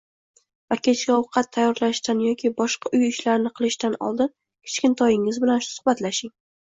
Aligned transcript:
va 0.71 0.75
kechki 0.85 1.11
ovqat 1.15 1.49
tayyorlashdan 1.57 2.23
yoki 2.27 2.51
boshqa 2.61 2.91
uy 3.01 3.05
ishlarini 3.09 3.51
qilishdan 3.61 3.99
oldin 4.09 4.33
kichkintoyingiz 4.33 5.39
bilan 5.45 5.63
suhbatlashing. 5.69 6.35